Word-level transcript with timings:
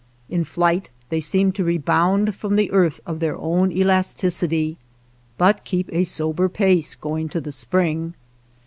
In 0.29 0.45
flight 0.45 0.89
they 1.09 1.19
seem 1.19 1.51
to 1.51 1.63
rebound 1.63 2.33
from 2.33 2.55
the 2.55 2.71
earth 2.71 2.99
of 3.05 3.19
their 3.19 3.37
own 3.37 3.71
elasticity, 3.71 4.79
but 5.37 5.63
keep 5.63 5.91
a 5.93 6.05
sober 6.05 6.49
pace 6.49 6.95
going 6.95 7.29
to 7.29 7.39
the 7.39 7.51
spring. 7.51 8.15